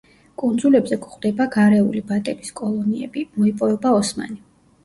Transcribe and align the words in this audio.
კუნძულებზე 0.43 0.97
გვხვდება 1.03 1.47
გარეული 1.57 2.03
ბატების 2.13 2.51
კოლონიები; 2.63 3.27
მოიპოვება 3.37 3.93
ოსმანი. 4.03 4.43